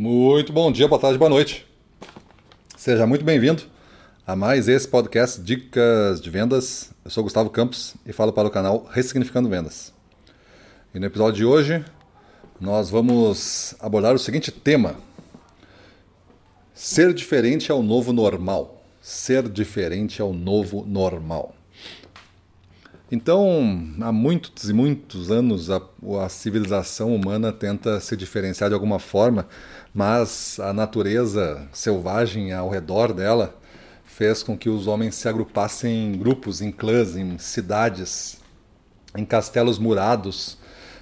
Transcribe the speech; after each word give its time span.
Muito 0.00 0.52
bom 0.52 0.70
dia, 0.70 0.86
boa 0.86 1.00
tarde, 1.00 1.18
boa 1.18 1.28
noite. 1.28 1.66
Seja 2.76 3.04
muito 3.04 3.24
bem-vindo 3.24 3.64
a 4.24 4.36
mais 4.36 4.68
esse 4.68 4.86
podcast 4.86 5.40
Dicas 5.40 6.20
de 6.20 6.30
Vendas. 6.30 6.92
Eu 7.04 7.10
sou 7.10 7.24
Gustavo 7.24 7.50
Campos 7.50 7.96
e 8.06 8.12
falo 8.12 8.32
para 8.32 8.46
o 8.46 8.50
canal 8.52 8.88
Ressignificando 8.92 9.48
Vendas. 9.48 9.92
E 10.94 11.00
no 11.00 11.06
episódio 11.06 11.38
de 11.38 11.44
hoje 11.44 11.84
nós 12.60 12.88
vamos 12.88 13.74
abordar 13.80 14.14
o 14.14 14.20
seguinte 14.20 14.52
tema: 14.52 14.94
Ser 16.72 17.12
diferente 17.12 17.72
é 17.72 17.74
o 17.74 17.82
novo 17.82 18.12
normal. 18.12 18.80
Ser 19.02 19.48
diferente 19.48 20.22
é 20.22 20.24
o 20.24 20.32
novo 20.32 20.84
normal. 20.86 21.56
Então, 23.10 23.88
há 24.02 24.12
muitos 24.12 24.68
e 24.68 24.72
muitos 24.74 25.30
anos 25.30 25.70
a, 25.70 25.80
a, 26.22 26.28
civilização 26.28 27.14
humana 27.14 27.50
tenta 27.50 27.98
se 28.00 28.14
diferenciar 28.14 28.68
de 28.68 28.74
alguma 28.74 28.98
forma, 28.98 29.48
mas 29.94 30.60
a 30.60 30.74
natureza 30.74 31.66
selvagem 31.72 32.52
ao 32.52 32.68
redor 32.68 33.14
dela 33.14 33.58
fez 34.04 34.42
com 34.42 34.58
que 34.58 34.68
os 34.68 34.86
homens 34.86 35.14
se 35.14 35.26
agrupassem 35.26 36.08
em 36.08 36.18
grupos, 36.18 36.60
em 36.60 36.70
clãs, 36.70 37.16
em 37.16 37.38
cidades, 37.38 38.42
em 39.16 39.24
castelos 39.24 39.78
murados, 39.78 40.58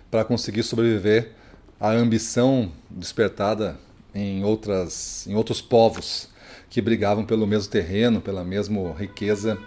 para 0.09 0.25
conseguir 0.25 0.63
sobreviver 0.63 1.33
à 1.81 1.91
ambição 1.91 2.71
despertada 2.89 3.77
em, 4.15 4.45
outras, 4.45 5.27
em 5.27 5.35
outros 5.35 5.61
povos 5.61 6.29
que 6.71 6.81
brigavam 6.81 7.25
pelo 7.25 7.49
mesmo 7.49 7.69
terreno, 7.69 8.21
pela 8.21 8.45
mesma 8.45 8.93
riqueza 8.93 9.59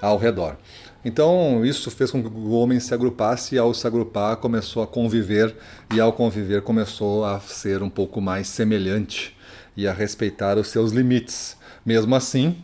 ao 0.00 0.18
redor. 0.18 0.56
Então, 1.04 1.64
isso 1.64 1.90
fez 1.90 2.10
com 2.10 2.22
que 2.22 2.28
o 2.28 2.50
homem 2.50 2.80
se 2.80 2.92
agrupasse 2.92 3.54
e, 3.54 3.58
ao 3.58 3.72
se 3.72 3.86
agrupar, 3.86 4.36
começou 4.36 4.82
a 4.82 4.86
conviver, 4.86 5.54
e 5.94 6.00
ao 6.00 6.12
conviver, 6.12 6.62
começou 6.62 7.24
a 7.24 7.38
ser 7.40 7.82
um 7.82 7.90
pouco 7.90 8.20
mais 8.20 8.48
semelhante 8.48 9.36
e 9.76 9.86
a 9.86 9.92
respeitar 9.92 10.58
os 10.58 10.68
seus 10.68 10.90
limites. 10.92 11.56
Mesmo 11.86 12.14
assim, 12.14 12.56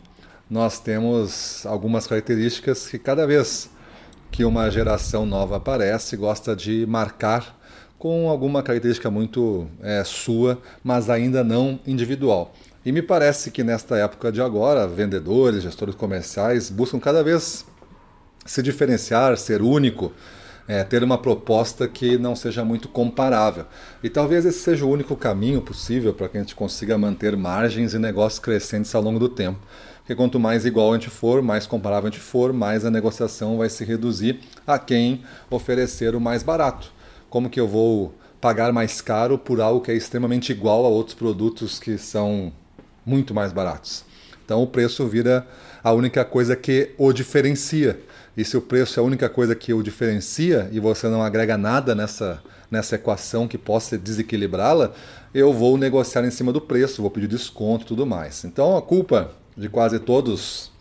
nós 0.49 0.79
temos 0.79 1.65
algumas 1.65 2.05
características 2.05 2.87
que, 2.87 2.99
cada 2.99 3.25
vez 3.25 3.69
que 4.29 4.43
uma 4.43 4.69
geração 4.69 5.25
nova 5.25 5.55
aparece, 5.57 6.17
gosta 6.17 6.55
de 6.55 6.85
marcar 6.85 7.57
com 7.97 8.29
alguma 8.29 8.61
característica 8.61 9.09
muito 9.09 9.67
é, 9.81 10.03
sua, 10.03 10.61
mas 10.83 11.09
ainda 11.09 11.43
não 11.43 11.79
individual. 11.87 12.53
E 12.85 12.91
me 12.91 13.01
parece 13.01 13.49
que 13.49 13.63
nesta 13.63 13.97
época 13.97 14.31
de 14.31 14.39
agora, 14.39 14.87
vendedores, 14.87 15.63
gestores 15.63 15.95
comerciais 15.95 16.69
buscam 16.69 16.99
cada 16.99 17.23
vez 17.23 17.65
se 18.45 18.61
diferenciar, 18.61 19.35
ser 19.37 19.63
único, 19.63 20.13
é, 20.67 20.83
ter 20.83 21.03
uma 21.03 21.17
proposta 21.17 21.87
que 21.87 22.15
não 22.15 22.35
seja 22.35 22.63
muito 22.63 22.87
comparável. 22.87 23.65
E 24.03 24.09
talvez 24.09 24.45
esse 24.45 24.59
seja 24.59 24.85
o 24.85 24.89
único 24.91 25.15
caminho 25.15 25.61
possível 25.61 26.13
para 26.13 26.29
que 26.29 26.37
a 26.37 26.41
gente 26.41 26.53
consiga 26.53 26.95
manter 26.95 27.35
margens 27.35 27.95
e 27.95 27.99
negócios 27.99 28.39
crescentes 28.39 28.93
ao 28.93 29.01
longo 29.01 29.17
do 29.17 29.29
tempo. 29.29 29.59
Porque 29.97 30.13
quanto 30.13 30.39
mais 30.39 30.63
igual 30.63 30.91
a 30.91 30.95
gente 30.95 31.09
for, 31.09 31.41
mais 31.41 31.65
comparável 31.65 32.07
a 32.07 32.11
gente 32.11 32.21
for, 32.21 32.53
mais 32.53 32.85
a 32.85 32.91
negociação 32.91 33.57
vai 33.57 33.69
se 33.69 33.83
reduzir 33.83 34.41
a 34.67 34.77
quem 34.77 35.23
oferecer 35.49 36.13
o 36.13 36.21
mais 36.21 36.43
barato. 36.43 36.93
Como 37.31 37.49
que 37.49 37.59
eu 37.59 37.67
vou 37.67 38.13
pagar 38.39 38.71
mais 38.71 39.01
caro 39.01 39.39
por 39.39 39.59
algo 39.59 39.81
que 39.81 39.89
é 39.89 39.95
extremamente 39.95 40.51
igual 40.51 40.85
a 40.85 40.89
outros 40.89 41.15
produtos 41.15 41.79
que 41.79 41.97
são 41.97 42.53
muito 43.05 43.33
mais 43.33 43.53
baratos? 43.53 44.03
Então 44.43 44.61
o 44.61 44.67
preço 44.67 45.07
vira 45.07 45.45
a 45.83 45.91
única 45.91 46.23
coisa 46.23 46.55
que 46.55 46.91
o 46.97 47.11
diferencia. 47.11 47.99
E 48.37 48.43
se 48.43 48.57
o 48.57 48.61
preço 48.61 48.99
é 48.99 49.03
a 49.03 49.05
única 49.05 49.29
coisa 49.29 49.55
que 49.55 49.73
o 49.73 49.81
diferencia 49.81 50.69
e 50.71 50.79
você 50.79 51.07
não 51.07 51.23
agrega 51.23 51.57
nada 51.57 51.95
nessa, 51.95 52.41
nessa 52.69 52.95
equação 52.95 53.47
que 53.47 53.57
possa 53.57 53.97
desequilibrá-la, 53.97 54.91
eu 55.33 55.53
vou 55.53 55.77
negociar 55.77 56.25
em 56.25 56.31
cima 56.31 56.51
do 56.51 56.61
preço, 56.61 57.01
vou 57.01 57.11
pedir 57.11 57.27
desconto 57.27 57.85
e 57.85 57.87
tudo 57.87 58.05
mais. 58.05 58.43
Então 58.43 58.75
a 58.75 58.81
culpa 58.81 59.31
de 59.55 59.69
quase 59.69 59.99
todos 59.99 60.71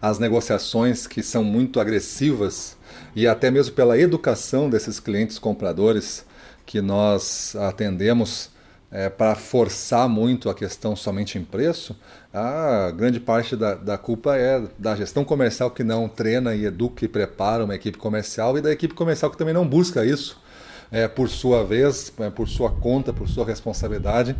as 0.00 0.18
negociações 0.18 1.06
que 1.06 1.22
são 1.22 1.44
muito 1.44 1.78
agressivas 1.78 2.76
e 3.14 3.26
até 3.26 3.50
mesmo 3.50 3.74
pela 3.74 3.98
educação 3.98 4.70
desses 4.70 4.98
clientes 4.98 5.38
compradores 5.38 6.24
que 6.64 6.80
nós 6.80 7.54
atendemos 7.56 8.50
é, 8.92 9.08
para 9.08 9.34
forçar 9.34 10.06
muito 10.06 10.50
a 10.50 10.54
questão 10.54 10.94
somente 10.94 11.38
em 11.38 11.44
preço, 11.44 11.96
a 12.32 12.90
grande 12.90 13.18
parte 13.18 13.56
da, 13.56 13.74
da 13.74 13.96
culpa 13.96 14.36
é 14.36 14.62
da 14.78 14.94
gestão 14.94 15.24
comercial 15.24 15.70
que 15.70 15.82
não 15.82 16.06
treina 16.06 16.54
e 16.54 16.66
educa 16.66 17.02
e 17.02 17.08
prepara 17.08 17.64
uma 17.64 17.74
equipe 17.74 17.96
comercial 17.96 18.58
e 18.58 18.60
da 18.60 18.70
equipe 18.70 18.92
comercial 18.92 19.30
que 19.30 19.38
também 19.38 19.54
não 19.54 19.66
busca 19.66 20.04
isso. 20.04 20.40
É, 20.94 21.08
por 21.08 21.30
sua 21.30 21.64
vez, 21.64 22.12
é, 22.18 22.28
por 22.28 22.46
sua 22.46 22.70
conta, 22.70 23.14
por 23.14 23.26
sua 23.26 23.46
responsabilidade, 23.46 24.36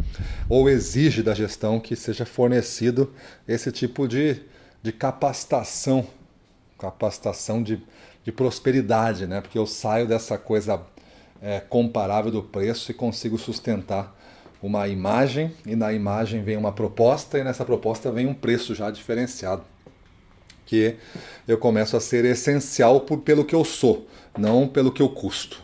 ou 0.51 0.69
exige 0.69 1.23
da 1.23 1.33
gestão 1.33 1.81
que 1.81 1.97
seja 1.97 2.27
fornecido 2.27 3.11
esse 3.49 3.73
tipo 3.73 4.07
de, 4.07 4.39
de 4.83 4.93
capacitação, 4.93 6.07
capacitação 6.79 7.63
de, 7.63 7.83
de 8.23 8.31
prosperidade, 8.31 9.27
né? 9.27 9.41
porque 9.41 9.57
eu 9.57 9.67
saio 9.67 10.07
dessa 10.07 10.37
coisa 10.37 10.79
é, 11.41 11.59
comparável 11.59 12.31
do 12.31 12.43
preço 12.43 12.91
e 12.91 12.95
consigo 12.95 13.39
sustentar 13.39 14.15
uma 14.63 14.87
imagem 14.87 15.51
e 15.67 15.75
na 15.75 15.93
imagem 15.93 16.43
vem 16.43 16.57
uma 16.57 16.73
proposta 16.73 17.39
e 17.39 17.45
nessa 17.45 17.65
proposta 17.65 18.13
vem 18.13 18.27
um 18.27 18.35
preço 18.35 18.75
já 18.75 18.91
diferenciado 18.91 19.65
que 20.65 20.97
eu 21.47 21.59
começo 21.59 21.97
a 21.97 22.01
ser 22.01 22.25
essencial 22.25 23.01
por, 23.01 23.19
pelo 23.19 23.45
que 23.45 23.55
eu 23.55 23.63
sou, 23.63 24.07
não 24.39 24.67
pelo 24.67 24.91
que 24.91 25.03
eu 25.03 25.09
custo. 25.11 25.63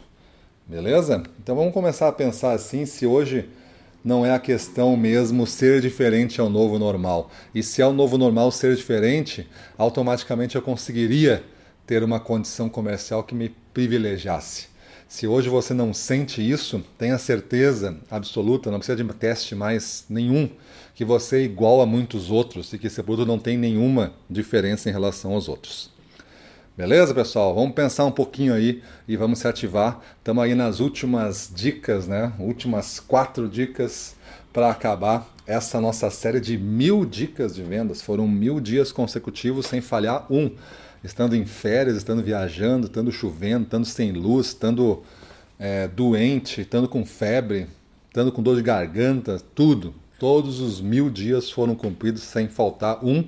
Beleza? 0.67 1.23
Então 1.43 1.57
vamos 1.57 1.73
começar 1.73 2.09
a 2.09 2.13
pensar 2.13 2.53
assim, 2.53 2.85
se 2.85 3.07
hoje 3.07 3.49
não 4.05 4.25
é 4.25 4.33
a 4.33 4.39
questão 4.39 4.97
mesmo 4.99 5.47
ser 5.47 5.81
diferente 5.81 6.41
é 6.41 6.45
o 6.45 6.51
novo 6.51 6.79
normal. 6.79 7.31
E 7.55 7.63
se 7.63 7.81
é 7.81 7.87
o 7.87 7.93
novo 7.93 8.19
normal 8.19 8.51
ser 8.51 8.77
diferente, 8.77 9.49
automaticamente 9.79 10.57
eu 10.57 10.63
conseguiria 10.63 11.43
ter 11.87 12.03
uma 12.03 12.21
condição 12.21 12.69
comercial 12.69 13.23
que 13.23 13.35
me 13.35 13.49
privilegiasse. 13.73 14.69
Se 15.09 15.27
hoje 15.27 15.49
você 15.49 15.73
não 15.73 15.95
sente 15.95 16.47
isso, 16.47 16.85
tenha 16.99 17.17
certeza 17.17 17.97
absoluta, 18.11 18.71
não 18.71 18.79
precisa 18.79 19.03
de 19.03 19.15
teste 19.15 19.55
mais 19.55 20.05
nenhum, 20.07 20.51
que 20.95 21.03
você 21.03 21.39
é 21.39 21.43
igual 21.45 21.81
a 21.81 21.87
muitos 21.87 22.31
outros 22.31 22.71
e 22.75 22.79
que 22.79 22.89
esse 22.89 23.03
produto 23.03 23.27
não 23.27 23.39
tem 23.39 23.57
nenhuma 23.57 24.13
diferença 24.29 24.91
em 24.91 24.93
relação 24.93 25.33
aos 25.33 25.49
outros. 25.49 25.91
Beleza, 26.77 27.15
pessoal? 27.15 27.55
Vamos 27.55 27.75
pensar 27.75 28.05
um 28.05 28.11
pouquinho 28.11 28.53
aí 28.53 28.83
e 29.09 29.17
vamos 29.17 29.39
se 29.39 29.49
ativar. 29.49 29.99
Estamos 30.19 30.45
aí 30.45 30.55
nas 30.55 30.79
últimas 30.79 31.51
dicas, 31.53 32.07
né? 32.07 32.31
Últimas 32.39 33.01
quatro 33.01 33.49
dicas 33.49 34.15
para 34.53 34.71
acabar 34.71 35.27
essa 35.47 35.81
nossa 35.81 36.11
série 36.11 36.39
de 36.39 36.59
mil 36.59 37.07
dicas 37.07 37.55
de 37.55 37.63
vendas. 37.63 38.03
Foram 38.03 38.29
mil 38.29 38.61
dias 38.61 38.93
consecutivos 38.93 39.65
sem 39.67 39.81
falhar 39.81 40.31
um 40.31 40.51
estando 41.03 41.35
em 41.37 41.45
férias, 41.45 41.97
estando 41.97 42.23
viajando, 42.23 42.87
estando 42.87 43.11
chovendo, 43.13 43.65
estando 43.65 43.85
sem 43.85 44.13
luz, 44.13 44.49
estando 44.49 45.03
é, 45.59 45.89
doente, 45.89 46.61
estando 46.61 46.89
com 46.89 47.05
febre, 47.05 47.67
estando 48.09 48.33
com 48.33 48.43
dor 48.43 48.57
de 48.57 48.63
garganta, 48.63 49.41
tudo. 49.55 49.95
Todos 50.19 50.59
os 50.59 50.81
mil 50.81 51.09
dias 51.09 51.49
foram 51.49 51.77
cumpridos 51.77 52.23
sem 52.23 52.49
faltar 52.49 53.05
um. 53.05 53.25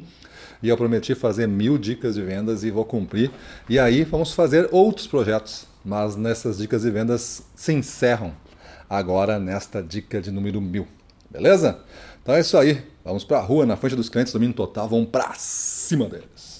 E 0.62 0.69
eu 0.69 0.76
prometi 0.76 1.14
fazer 1.14 1.47
mil 1.47 1.78
dicas 1.78 2.16
de 2.16 2.22
vendas 2.22 2.64
e 2.64 2.70
vou 2.70 2.84
cumprir. 2.84 3.31
E 3.69 3.78
aí 3.78 4.02
vamos 4.02 4.32
fazer 4.32 4.69
outros 4.72 5.06
projetos. 5.06 5.66
Mas 5.84 6.16
nessas 6.16 6.58
dicas 6.58 6.82
de 6.82 6.91
vendas 6.91 7.42
se 7.54 7.72
encerram 7.72 8.34
agora 8.88 9.38
nesta 9.38 9.82
dica 9.82 10.20
de 10.20 10.31
número 10.31 10.60
mil. 10.60 10.87
Beleza? 11.31 11.78
Então 12.22 12.34
é 12.34 12.41
isso 12.41 12.58
aí. 12.58 12.82
Vamos 13.04 13.25
para 13.25 13.38
a 13.38 13.41
rua, 13.41 13.64
na 13.64 13.76
frente 13.76 13.97
dos 13.97 14.08
clientes, 14.08 14.32
domínio 14.32 14.54
total. 14.54 14.88
Vamos 14.88 15.08
para 15.08 15.32
cima 15.34 16.08
deles. 16.08 16.59